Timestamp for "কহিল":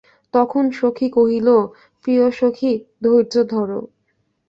1.09-1.47